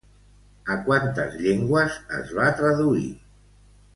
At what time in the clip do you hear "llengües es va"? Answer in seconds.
1.43-2.47